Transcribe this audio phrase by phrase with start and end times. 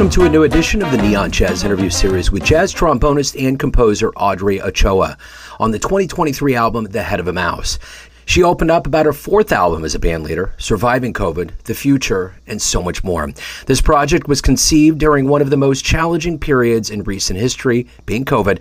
[0.00, 3.58] Welcome to a new edition of the Neon Jazz interview series with jazz trombonist and
[3.58, 5.18] composer Audrey Ochoa
[5.58, 7.78] on the 2023 album The Head of a Mouse.
[8.24, 12.62] She opened up about her fourth album as a bandleader, surviving COVID, the future, and
[12.62, 13.30] so much more.
[13.66, 18.24] This project was conceived during one of the most challenging periods in recent history, being
[18.24, 18.58] COVID.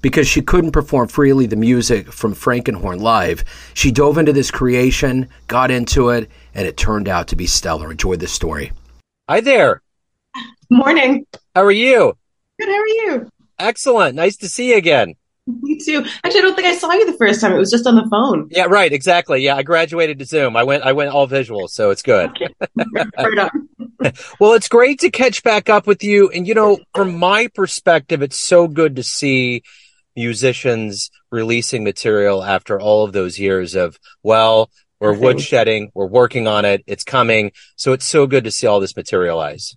[0.00, 3.42] Because she couldn't perform freely the music from Frankenhorn Live,
[3.74, 7.90] she dove into this creation, got into it, and it turned out to be stellar.
[7.90, 8.70] Enjoy this story.
[9.28, 9.82] Hi there.
[10.70, 11.26] Morning.
[11.54, 12.12] How are you?
[12.58, 12.68] Good.
[12.68, 13.30] How are you?
[13.58, 14.14] Excellent.
[14.14, 15.14] Nice to see you again.
[15.46, 16.04] Me too.
[16.22, 17.54] Actually, I don't think I saw you the first time.
[17.54, 18.48] It was just on the phone.
[18.50, 18.92] Yeah, right.
[18.92, 19.42] Exactly.
[19.42, 20.56] Yeah, I graduated to Zoom.
[20.56, 20.82] I went.
[20.82, 22.30] I went all visual, so it's good.
[22.30, 22.48] Okay.
[23.16, 23.50] right
[24.40, 26.28] well, it's great to catch back up with you.
[26.28, 29.62] And you know, from my perspective, it's so good to see
[30.14, 36.66] musicians releasing material after all of those years of well, we're woodshedding, we're working on
[36.66, 37.52] it, it's coming.
[37.76, 39.74] So it's so good to see all this materialize.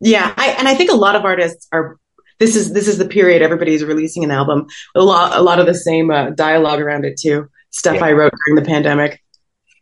[0.00, 1.98] Yeah, I, and I think a lot of artists are.
[2.38, 4.66] This is this is the period everybody's releasing an album.
[4.94, 7.48] A lot a lot of the same uh, dialogue around it too.
[7.70, 8.04] Stuff Yeah.
[8.04, 9.22] I wrote during the pandemic.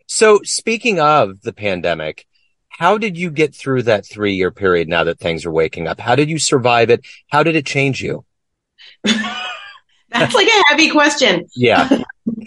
[0.06, 2.26] So speaking of the pandemic,
[2.68, 5.98] how did you get through that three year period now that things are waking up?
[5.98, 7.04] How did you survive it?
[7.28, 8.24] How did it change you?
[9.02, 11.46] That's like a heavy question.
[11.56, 12.02] Yeah.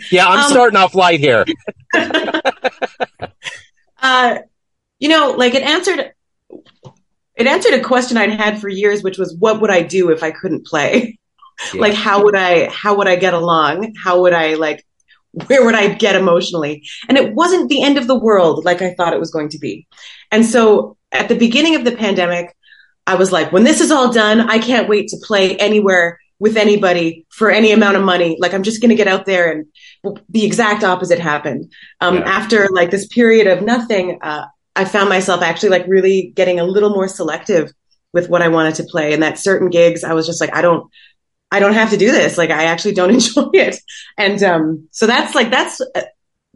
[0.09, 1.45] Yeah, I'm Um, starting off light here.
[3.99, 4.37] Uh,
[4.99, 6.13] you know, like it answered
[7.37, 10.23] it answered a question I'd had for years, which was what would I do if
[10.23, 11.19] I couldn't play?
[11.73, 11.81] Yeah.
[11.81, 13.95] Like how would I how would I get along?
[14.03, 14.85] How would I like
[15.47, 16.83] where would I get emotionally?
[17.09, 19.57] And it wasn't the end of the world like I thought it was going to
[19.57, 19.87] be.
[20.31, 22.55] And so at the beginning of the pandemic,
[23.07, 26.57] I was like, when this is all done, I can't wait to play anywhere with
[26.57, 28.37] anybody for any amount of money.
[28.39, 29.65] Like I'm just going to get out there and
[30.29, 31.71] the exact opposite happened.
[32.01, 32.23] Um, Yeah.
[32.25, 34.45] After like this period of nothing, uh,
[34.77, 37.71] I found myself actually like really getting a little more selective
[38.13, 39.13] with what I wanted to play.
[39.13, 40.89] And that certain gigs, I was just like, I don't,
[41.51, 42.37] I don't have to do this.
[42.37, 43.77] Like I actually don't enjoy it.
[44.17, 46.03] And um, so that's like that's uh,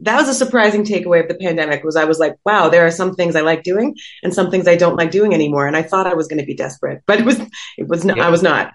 [0.00, 1.84] that was a surprising takeaway of the pandemic.
[1.84, 4.66] Was I was like, wow, there are some things I like doing and some things
[4.66, 5.66] I don't like doing anymore.
[5.66, 7.40] And I thought I was going to be desperate, but it was
[7.78, 8.16] it was not.
[8.16, 8.26] Yeah.
[8.26, 8.72] I was not.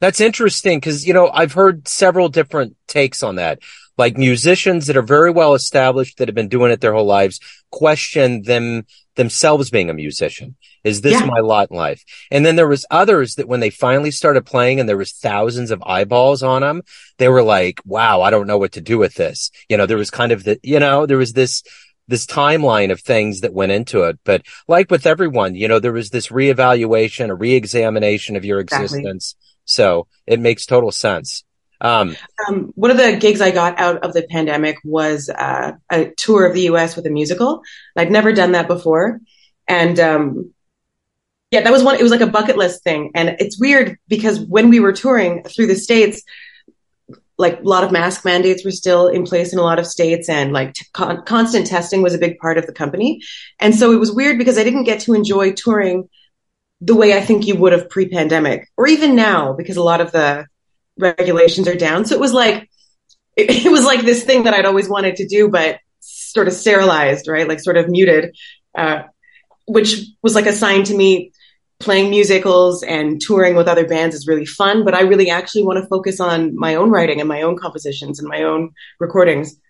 [0.00, 3.60] That's interesting because, you know, I've heard several different takes on that.
[3.98, 7.40] Like musicians that are very well established that have been doing it their whole lives
[7.70, 8.84] question them
[9.16, 10.54] themselves being a musician.
[10.84, 11.24] Is this Yeah.
[11.24, 12.04] my lot in life?
[12.30, 15.70] And then there was others that when they finally started playing and there was thousands
[15.70, 16.82] of eyeballs on them,
[17.16, 19.50] they were like, wow, I don't know what to do with this.
[19.70, 21.62] You know, there was kind of the, you know, there was this,
[22.06, 24.18] this timeline of things that went into it.
[24.24, 28.84] But like with everyone, you know, there was this reevaluation, a reexamination of your Exactly.
[28.84, 29.34] existence.
[29.64, 31.42] So it makes total sense.
[31.80, 32.16] Um,
[32.48, 36.46] Um, one of the gigs I got out of the pandemic was uh, a tour
[36.46, 36.96] of the U.S.
[36.96, 37.62] with a musical.
[37.96, 39.20] I'd never done that before,
[39.68, 40.54] and um,
[41.50, 41.96] yeah, that was one.
[41.96, 45.44] It was like a bucket list thing, and it's weird because when we were touring
[45.44, 46.22] through the states,
[47.38, 50.28] like a lot of mask mandates were still in place in a lot of states,
[50.28, 53.20] and like t- con- constant testing was a big part of the company,
[53.60, 56.08] and so it was weird because I didn't get to enjoy touring
[56.80, 60.12] the way I think you would have pre-pandemic, or even now because a lot of
[60.12, 60.46] the
[60.98, 62.04] regulations are down.
[62.04, 62.68] So it was like
[63.36, 66.54] it, it was like this thing that I'd always wanted to do, but sort of
[66.54, 67.48] sterilized, right?
[67.48, 68.36] Like sort of muted,
[68.74, 69.02] uh,
[69.66, 71.32] which was like a sign to me.
[71.78, 75.78] Playing musicals and touring with other bands is really fun, but I really actually want
[75.78, 79.52] to focus on my own writing and my own compositions and my own recordings.
[79.52, 79.60] It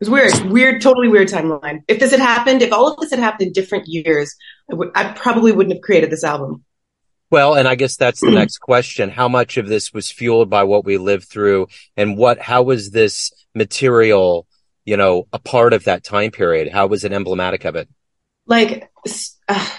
[0.00, 1.80] was weird, weird, totally weird timeline.
[1.86, 4.34] If this had happened, if all of this had happened in different years,
[4.70, 6.64] I, would, I probably wouldn't have created this album.
[7.30, 9.10] Well, and I guess that's the next question.
[9.10, 12.90] How much of this was fueled by what we lived through and what, how was
[12.90, 14.46] this material,
[14.84, 16.72] you know, a part of that time period?
[16.72, 17.88] How was it emblematic of it?
[18.50, 18.90] like
[19.48, 19.70] uh,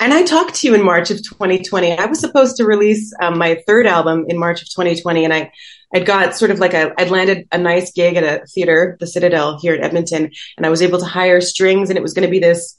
[0.00, 3.36] and i talked to you in march of 2020 i was supposed to release um,
[3.36, 5.52] my third album in march of 2020 and i
[5.94, 9.06] i'd got sort of like a i'd landed a nice gig at a theater the
[9.06, 12.26] citadel here at edmonton and i was able to hire strings and it was going
[12.26, 12.78] to be this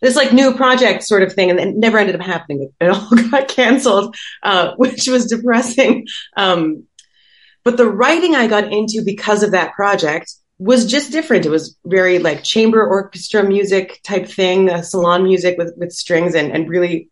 [0.00, 3.10] this like new project sort of thing and it never ended up happening it all
[3.30, 6.06] got canceled uh, which was depressing
[6.36, 6.84] um,
[7.64, 11.46] but the writing i got into because of that project was just different.
[11.46, 16.34] It was very like chamber orchestra music type thing, uh, salon music with, with strings
[16.34, 17.08] and, and really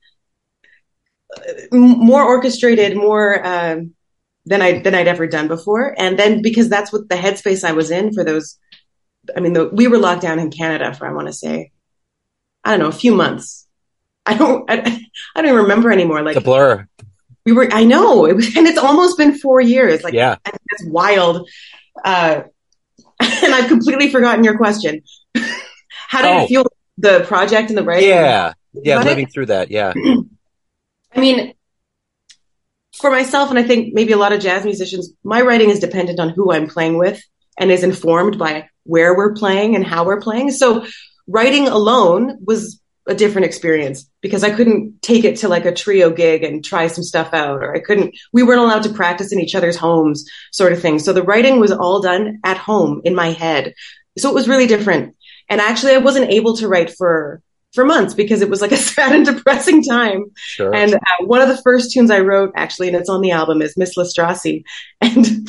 [1.37, 3.95] uh, more orchestrated, more um
[4.47, 5.95] than I than I'd ever done before.
[5.97, 8.59] And then because that's what the headspace I was in for those,
[9.37, 11.73] I mean, the, we were locked down in Canada for I want to say,
[12.67, 13.67] I don't know, a few months.
[14.27, 14.75] I don't, I,
[15.35, 16.21] I don't even remember anymore.
[16.23, 16.87] Like It's a blur.
[17.45, 20.03] we were, I know, it was, and it's almost been four years.
[20.03, 20.37] Like Yeah.
[20.45, 21.49] that's wild.
[22.05, 22.43] Uh,
[23.21, 25.03] and I've completely forgotten your question.
[26.09, 26.43] How did Oh.
[26.45, 26.67] it feel
[26.99, 28.09] the project and the writing?
[28.09, 28.53] Yeah.
[28.75, 28.97] Yeah.
[28.97, 29.11] Got it?
[29.11, 29.71] Living through that.
[29.71, 29.93] Yeah.
[31.15, 31.55] I mean,
[32.99, 36.19] for myself, and I think maybe a lot of jazz musicians, my writing is dependent
[36.19, 37.23] on who I'm playing with
[37.59, 40.51] and is informed by where we're playing and how we're playing.
[40.51, 40.85] So
[41.27, 46.11] writing alone was a different experience because I couldn't take it to like a trio
[46.11, 49.41] gig and try some stuff out, or I couldn't, we weren't allowed to practice in
[49.41, 50.99] each other's homes, sort of thing.
[50.99, 53.75] So the writing was all done at home in my head.
[54.19, 55.15] So it was really different.
[55.49, 57.41] And actually, I wasn't able to write for
[57.73, 60.25] for months because it was like a sad and depressing time.
[60.35, 60.75] Sure.
[60.75, 63.63] And uh, one of the first tunes I wrote, actually, and it's on the album,
[63.63, 64.65] is Miss Lastrassi.
[65.01, 65.49] And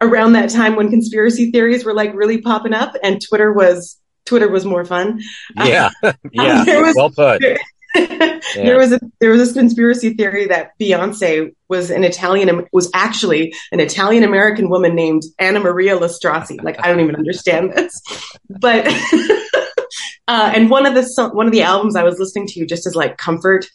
[0.00, 4.48] around that time when conspiracy theories were like really popping up and Twitter was Twitter
[4.48, 5.20] was more fun.
[5.56, 5.90] Yeah,
[6.32, 7.40] yeah, was, well put.
[7.40, 7.58] There,
[7.94, 8.40] yeah.
[8.54, 13.54] there was a there was this conspiracy theory that Beyonce was an Italian was actually
[13.72, 16.62] an Italian American woman named Anna Maria Lastrassi.
[16.62, 18.00] Like I don't even understand this,
[18.48, 18.86] but
[20.28, 22.94] uh, and one of the one of the albums I was listening to just as
[22.96, 23.66] like comfort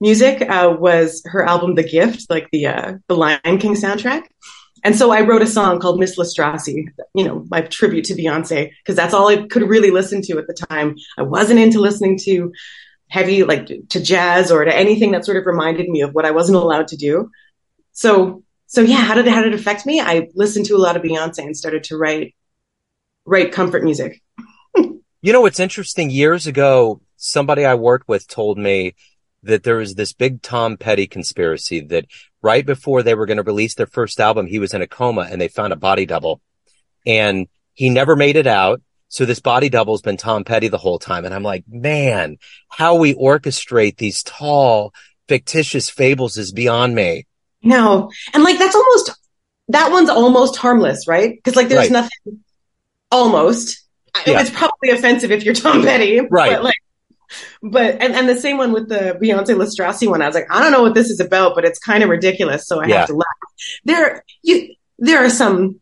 [0.00, 4.24] music uh, was her album The Gift, like the uh, the Lion King soundtrack.
[4.84, 8.70] And so I wrote a song called Miss Lastrassi, you know, my tribute to Beyonce,
[8.82, 10.96] because that's all I could really listen to at the time.
[11.16, 12.52] I wasn't into listening to
[13.08, 16.30] heavy, like to jazz or to anything that sort of reminded me of what I
[16.30, 17.30] wasn't allowed to do.
[17.92, 20.00] So, so yeah, how did how did it affect me?
[20.00, 22.34] I listened to a lot of Beyonce and started to write,
[23.24, 24.22] write comfort music.
[24.76, 26.10] you know, what's interesting.
[26.10, 28.94] Years ago, somebody I worked with told me
[29.42, 32.06] that there was this big Tom Petty conspiracy that
[32.42, 35.28] right before they were going to release their first album, he was in a coma
[35.30, 36.40] and they found a body double
[37.06, 38.80] and he never made it out.
[39.08, 41.24] So this body double's been Tom Petty the whole time.
[41.24, 42.36] And I'm like, man,
[42.68, 44.92] how we orchestrate these tall,
[45.28, 47.26] fictitious fables is beyond me.
[47.62, 48.10] No.
[48.34, 49.18] And like, that's almost,
[49.68, 51.42] that one's almost harmless, right?
[51.42, 51.90] Cause like there's right.
[51.90, 52.44] nothing
[53.10, 53.82] almost.
[54.26, 54.40] Yeah.
[54.40, 56.20] It's probably offensive if you're Tom Petty.
[56.20, 56.52] Right.
[56.52, 56.74] But like,
[57.62, 60.22] but and, and the same one with the Beyonce Lastrassi one.
[60.22, 62.66] I was like, I don't know what this is about, but it's kind of ridiculous,
[62.66, 62.98] so I yeah.
[62.98, 63.26] have to laugh.
[63.84, 65.80] There, you, there are some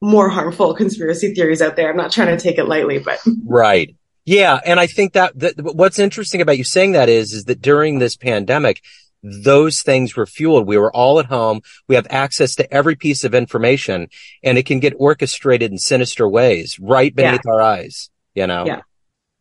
[0.00, 1.90] more harmful conspiracy theories out there.
[1.90, 3.94] I'm not trying to take it lightly, but right.
[4.24, 7.62] Yeah, and I think that, that what's interesting about you saying that is is that
[7.62, 8.82] during this pandemic,
[9.22, 10.66] those things were fueled.
[10.66, 11.62] We were all at home.
[11.88, 14.08] We have access to every piece of information
[14.42, 17.52] and it can get orchestrated in sinister ways right beneath yeah.
[17.52, 18.66] our eyes, you know?
[18.66, 18.80] Yeah.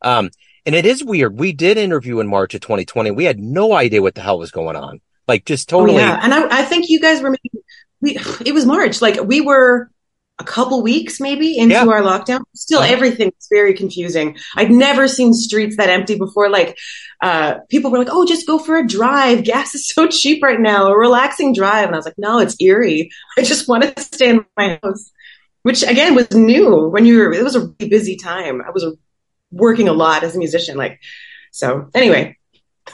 [0.01, 0.29] Um,
[0.65, 1.37] and it is weird.
[1.37, 3.11] We did interview in March of 2020.
[3.11, 5.01] We had no idea what the hell was going on.
[5.27, 5.97] Like just totally.
[5.97, 6.19] Oh, yeah.
[6.21, 7.63] And I, I, think you guys were maybe,
[8.01, 9.01] we, it was March.
[9.01, 9.89] Like we were
[10.37, 11.85] a couple weeks maybe into yeah.
[11.85, 12.41] our lockdown.
[12.53, 14.37] Still everything was very confusing.
[14.55, 16.49] I'd never seen streets that empty before.
[16.49, 16.77] Like,
[17.21, 19.43] uh, people were like, Oh, just go for a drive.
[19.45, 20.87] Gas is so cheap right now.
[20.87, 21.85] A relaxing drive.
[21.85, 23.09] And I was like, no, it's eerie.
[23.37, 25.11] I just want to stay in my house
[25.65, 28.83] which again was new when you were it was a really busy time i was
[28.83, 28.93] a
[29.55, 30.77] working a lot as a musician.
[30.77, 30.99] Like,
[31.51, 32.37] so anyway,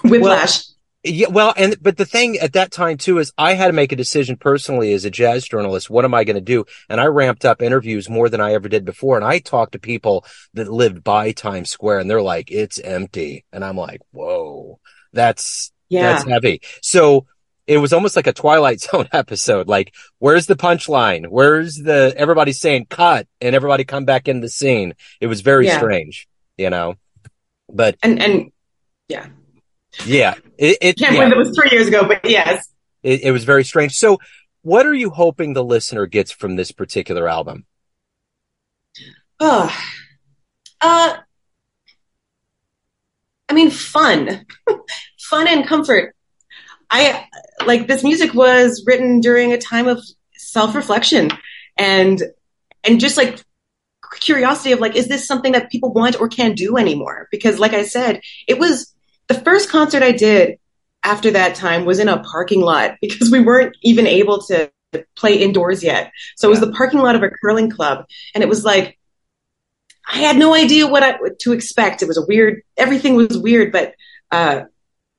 [0.03, 0.57] whiplash.
[0.57, 0.71] Well,
[1.03, 3.91] yeah, well, and but the thing at that time too is I had to make
[3.91, 5.89] a decision personally as a jazz journalist.
[5.89, 6.65] What am I going to do?
[6.89, 9.15] And I ramped up interviews more than I ever did before.
[9.15, 13.45] And I talked to people that lived by Times Square, and they're like, "It's empty,"
[13.51, 14.79] and I'm like, "Whoa,
[15.11, 16.13] that's yeah.
[16.13, 17.25] that's heavy." So
[17.65, 19.67] it was almost like a Twilight Zone episode.
[19.67, 21.25] Like, where's the punchline?
[21.29, 24.93] Where's the everybody saying cut and everybody come back in the scene?
[25.19, 25.79] It was very yeah.
[25.79, 26.27] strange
[26.61, 26.95] you know.
[27.67, 28.51] But and and
[29.07, 29.27] yeah,
[30.05, 31.19] yeah, it, it can't yeah.
[31.19, 32.67] believe it was three years ago, but yes,
[33.03, 33.93] it, it was very strange.
[33.93, 34.19] So,
[34.61, 37.65] what are you hoping the listener gets from this particular album?
[39.39, 39.75] Oh,
[40.81, 41.17] uh,
[43.49, 44.45] I mean, fun,
[45.19, 46.15] fun and comfort.
[46.89, 47.25] I
[47.65, 50.03] like this music was written during a time of
[50.35, 51.31] self reflection
[51.77, 52.21] and
[52.83, 53.41] and just like
[54.19, 57.27] curiosity of like, is this something that people want or can do anymore?
[57.31, 58.93] Because like I said, it was
[59.27, 60.59] the first concert I did
[61.03, 64.71] after that time was in a parking lot because we weren't even able to
[65.15, 66.11] play indoors yet.
[66.35, 68.05] So it was the parking lot of a curling club.
[68.35, 68.99] And it was like,
[70.07, 72.01] I had no idea what I, to expect.
[72.01, 73.95] It was a weird, everything was weird, but,
[74.31, 74.63] uh,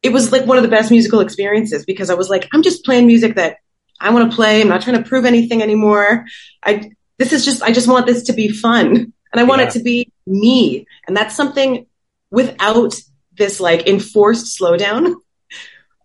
[0.03, 2.85] it was like one of the best musical experiences because I was like, I'm just
[2.85, 3.59] playing music that
[4.01, 4.61] I want to play.
[4.61, 6.27] I'm not trying to prove anything anymore.
[6.63, 9.69] I, this is just, I just want this to be fun and I want yeah.
[9.69, 10.87] it to be me.
[11.07, 11.87] And that's something
[12.31, 12.95] without
[13.37, 15.14] this like enforced slowdown.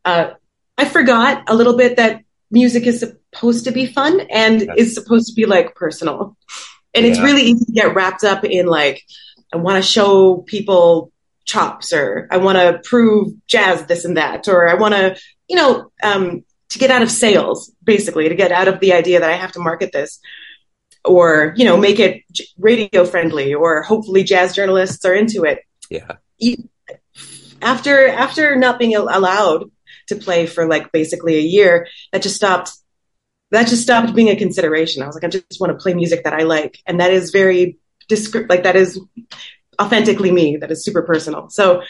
[0.05, 0.31] Uh,
[0.77, 2.21] I forgot a little bit that
[2.51, 4.75] music is supposed to be fun and yes.
[4.77, 6.37] is supposed to be like personal.
[6.93, 7.11] And yeah.
[7.11, 9.03] it's really easy to get wrapped up in like,
[9.53, 11.11] I want to show people
[11.45, 15.55] chops or I want to prove jazz this and that, or I want to, you
[15.55, 19.29] know, um, to get out of sales, basically, to get out of the idea that
[19.29, 20.19] I have to market this
[21.07, 22.23] or you know make it
[22.57, 25.59] radio friendly or hopefully jazz journalists are into it
[25.89, 26.69] yeah you,
[27.61, 29.71] after after not being allowed
[30.07, 32.71] to play for like basically a year, that just stopped.
[33.51, 35.03] That just stopped being a consideration.
[35.03, 37.31] I was like, I just want to play music that I like, and that is
[37.31, 37.77] very
[38.09, 38.49] descript.
[38.49, 38.99] Like that is
[39.79, 40.57] authentically me.
[40.57, 41.49] That is super personal.
[41.49, 41.81] So,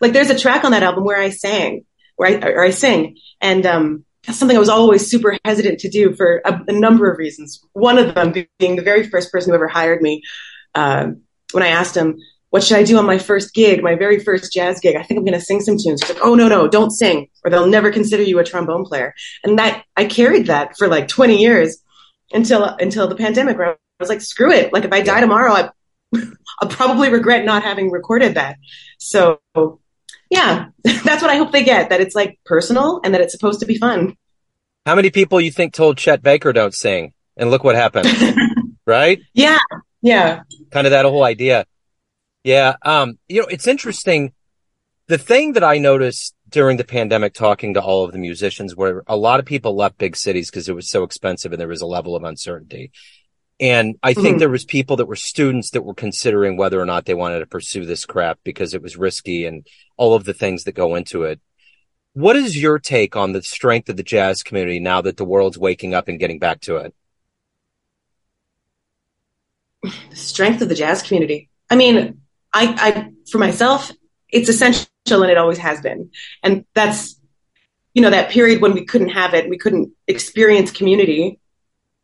[0.00, 3.18] like, there's a track on that album where I sang, where I or I sing,
[3.40, 7.10] and um, that's something I was always super hesitant to do for a, a, number
[7.10, 7.64] of reasons.
[7.72, 10.22] One of them being the very first person who ever hired me.
[10.74, 11.12] Uh,
[11.52, 12.18] when I asked him,
[12.50, 14.96] what should I do on my first gig, my very first jazz gig?
[14.96, 16.02] I think I'm going to sing some tunes.
[16.02, 19.14] He's like, oh, no, no, don't sing, or they'll never consider you a trombone player.
[19.44, 21.78] And that I carried that for like 20 years
[22.32, 24.72] until until the pandemic, where I was like, screw it.
[24.72, 25.70] Like if I die tomorrow, I,
[26.60, 28.56] I'll probably regret not having recorded that.
[28.98, 29.40] So
[30.30, 31.90] yeah, that's what I hope they get.
[31.90, 34.16] That it's like personal and that it's supposed to be fun.
[34.86, 37.12] How many people you think told Chet Baker don't sing?
[37.36, 38.08] And look what happened.
[38.86, 39.20] right?
[39.34, 39.58] Yeah.
[40.02, 40.40] Yeah.
[40.70, 41.66] Kind of that whole idea.
[42.42, 42.76] Yeah.
[42.82, 44.32] Um, you know, it's interesting.
[45.06, 49.02] The thing that I noticed during the pandemic talking to all of the musicians where
[49.06, 51.82] a lot of people left big cities because it was so expensive and there was
[51.82, 52.90] a level of uncertainty.
[53.60, 54.38] And I think mm-hmm.
[54.38, 57.46] there was people that were students that were considering whether or not they wanted to
[57.46, 61.24] pursue this crap because it was risky and all of the things that go into
[61.24, 61.40] it.
[62.12, 65.58] What is your take on the strength of the jazz community now that the world's
[65.58, 66.94] waking up and getting back to it?
[69.82, 71.48] The strength of the jazz community.
[71.70, 72.20] I mean,
[72.52, 73.90] I, I for myself,
[74.28, 76.10] it's essential and it always has been.
[76.42, 77.20] And that's,
[77.94, 81.38] you know, that period when we couldn't have it, we couldn't experience community.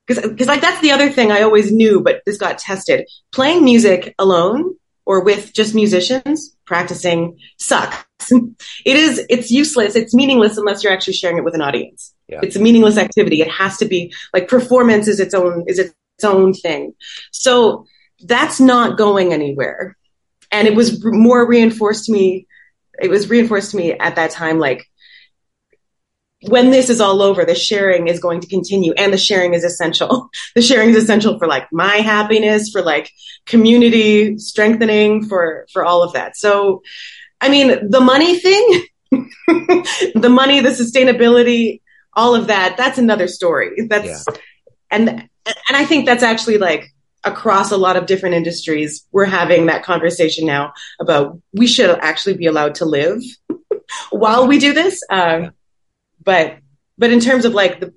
[0.06, 3.08] Because, because like that's the other thing I always knew, but this got tested.
[3.32, 4.75] Playing music alone
[5.06, 8.04] or with just musicians practicing sucks.
[8.30, 9.96] it is, it's useless.
[9.96, 12.14] It's meaningless unless you're actually sharing it with an audience.
[12.28, 12.40] Yeah.
[12.42, 13.40] It's a meaningless activity.
[13.40, 16.94] It has to be like performance is its own, is its own thing.
[17.32, 17.87] So
[18.20, 19.96] that's not going anywhere.
[20.50, 22.46] And it was more reinforced to me.
[23.00, 24.88] It was reinforced to me at that time, like
[26.48, 29.64] when this is all over, the sharing is going to continue and the sharing is
[29.64, 30.28] essential.
[30.54, 33.10] The sharing is essential for like my happiness, for like
[33.44, 36.36] community strengthening, for, for all of that.
[36.36, 36.82] So,
[37.40, 41.80] I mean, the money thing, the money, the sustainability,
[42.12, 43.86] all of that, that's another story.
[43.88, 44.36] That's, yeah.
[44.90, 45.28] and, and
[45.76, 49.04] I think that's actually like across a lot of different industries.
[49.10, 53.22] We're having that conversation now about we should actually be allowed to live
[54.10, 55.02] while we do this.
[55.10, 55.52] Um,
[56.25, 56.59] but
[56.99, 57.93] but in terms of like the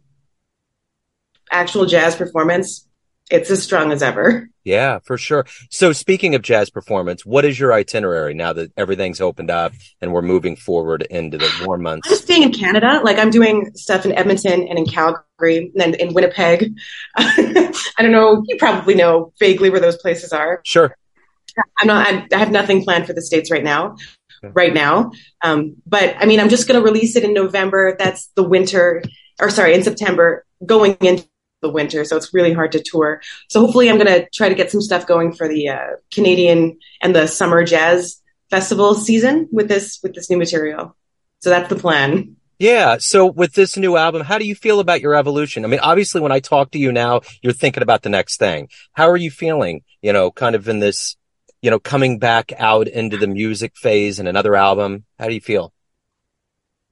[1.52, 2.88] actual jazz performance,
[3.30, 4.50] it's as strong as ever.
[4.64, 5.46] Yeah, for sure.
[5.70, 10.12] So speaking of jazz performance, what is your itinerary now that everything's opened up and
[10.12, 12.10] we're moving forward into the warm months?
[12.10, 13.02] I'm staying in Canada.
[13.04, 16.74] Like I'm doing stuff in Edmonton and in Calgary and then in Winnipeg.
[17.18, 18.44] I don't know.
[18.48, 20.62] You probably know vaguely where those places are.
[20.66, 20.96] Sure.
[21.80, 23.96] I'm not, I have nothing planned for the States right now
[24.44, 25.12] right now.
[25.44, 27.96] Um, but I mean, I'm just going to release it in November.
[27.98, 29.04] That's the winter,
[29.40, 31.28] or sorry, in September, going into
[31.62, 32.06] the winter.
[32.06, 33.22] So it's really hard to tour.
[33.50, 36.80] So hopefully, I'm going to try to get some stuff going for the uh, Canadian
[37.02, 40.96] and the summer jazz festival season with this with this new material.
[41.40, 42.36] So that's the plan.
[42.60, 42.98] Yeah.
[43.00, 45.64] So with this new album, how do you feel about your evolution?
[45.64, 48.70] I mean, obviously when I talk to you now, you're thinking about the next thing.
[48.94, 51.16] How are you feeling, you know, kind of in this
[51.62, 55.06] you know, coming back out into the music phase and another album?
[55.20, 55.74] How do you feel?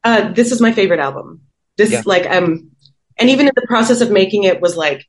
[0.04, 1.42] Uh, this is my favorite album.
[1.78, 2.04] This yeah.
[2.06, 2.72] like um,
[3.18, 5.06] and even in the process of making it was like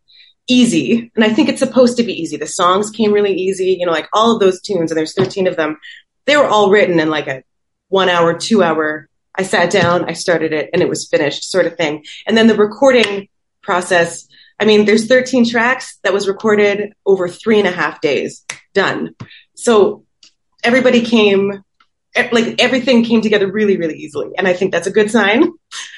[0.48, 2.36] easy, and I think it's supposed to be easy.
[2.36, 5.46] The songs came really easy, you know, like all of those tunes, and there's 13
[5.46, 5.78] of them.
[6.24, 7.42] They were all written in like a
[7.88, 9.08] one hour, two hour.
[9.34, 12.04] I sat down, I started it, and it was finished, sort of thing.
[12.26, 13.28] And then the recording
[13.62, 14.26] process.
[14.58, 19.14] I mean, there's 13 tracks that was recorded over three and a half days, done
[19.56, 20.04] so
[20.62, 21.64] everybody came
[22.32, 24.30] like everything came together really really easily.
[24.38, 25.52] And i think that's a good sign.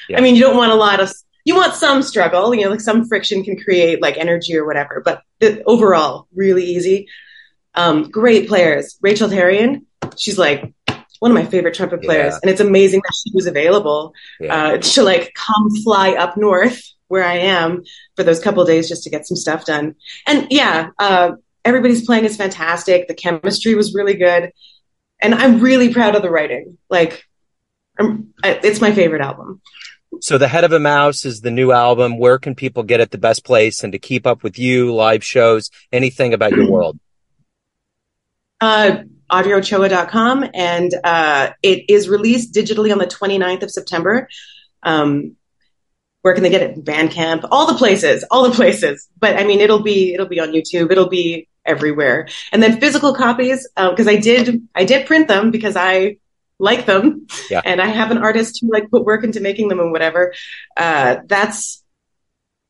[0.09, 0.17] Yeah.
[0.17, 1.11] i mean you don't want a lot of
[1.45, 5.01] you want some struggle you know like some friction can create like energy or whatever
[5.03, 7.07] but the, overall really easy.
[7.75, 8.97] Um, great players.
[9.01, 9.85] Rachel therrien
[10.17, 10.73] she's like
[11.19, 12.33] one of my favorite trumpet players.
[12.33, 12.39] Yeah.
[12.41, 14.13] and it's amazing that she was available.
[14.39, 14.55] Yeah.
[14.55, 17.83] uh, to like come fly up north where i am
[18.15, 19.95] for those couple days just to get some stuff done.
[20.27, 21.31] And yeah uh,
[21.69, 23.07] everybody's playing is fantastic.
[23.07, 24.51] The chemistry was really good.
[25.21, 26.77] And I'm really proud of the writing.
[26.89, 27.25] Like,
[27.99, 29.61] I'm, it's my favorite album.
[30.21, 32.17] So the head of a mouse is the new album.
[32.17, 35.23] Where can people get it the best place and to keep up with you, live
[35.23, 36.99] shows, anything about your world?
[38.59, 44.27] Uh, audreyochoa.com and uh, it is released digitally on the 29th of September.
[44.81, 45.35] Um,
[46.21, 46.83] where can they get it?
[46.83, 49.07] Bandcamp, all the places, all the places.
[49.17, 50.91] But I mean, it'll be it'll be on YouTube.
[50.91, 52.27] It'll be everywhere.
[52.51, 56.17] And then physical copies, because uh, I did I did print them because I
[56.59, 57.61] like them Yeah.
[57.63, 60.33] and I have an artist who like put work into making them and whatever,
[60.75, 61.81] uh, that's,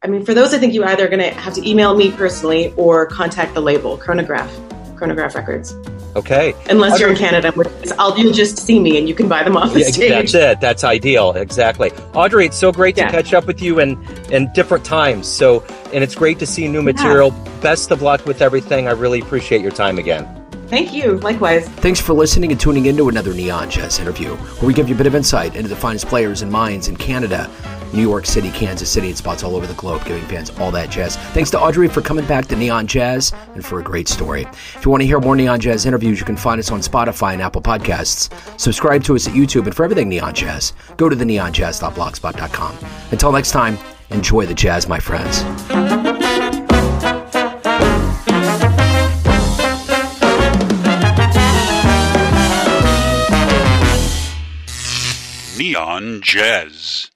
[0.03, 2.71] I mean, for those, I think you either going to have to email me personally
[2.77, 4.51] or contact the label, Chronograph,
[4.95, 5.73] Chronograph Records.
[6.15, 6.53] Okay.
[6.69, 9.43] Unless you're in Canada, which is, I'll, you'll just see me and you can buy
[9.43, 10.09] them off the Yeah, stage.
[10.09, 10.59] that's it.
[10.61, 11.33] That's ideal.
[11.33, 11.91] Exactly.
[12.13, 13.97] Audrey, it's so great to catch up with you and
[14.31, 15.27] and different times.
[15.27, 15.63] So
[15.93, 17.31] and it's great to see new material.
[17.61, 18.87] Best of luck with everything.
[18.87, 20.27] I really appreciate your time again.
[20.67, 21.17] Thank you.
[21.17, 21.67] Likewise.
[21.67, 24.93] Thanks for listening and tuning in to another Neon Jazz interview, where we give you
[24.95, 27.49] a bit of insight into the finest players and minds in Canada,
[27.93, 30.89] New York City, Kansas City, and spots all over the globe, giving fans all that
[30.89, 31.17] jazz.
[31.33, 34.43] Thanks to Audrey for coming back to Neon Jazz and for a great story.
[34.43, 37.33] If you want to hear more Neon Jazz interviews, you can find us on Spotify
[37.33, 38.29] and Apple Podcasts.
[38.59, 42.77] Subscribe to us at YouTube, and for everything Neon Jazz, go to the neonjazz.blogspot.com.
[43.11, 43.77] Until next time,
[44.09, 45.43] enjoy the jazz, my friends.
[55.57, 57.11] Neon Jazz.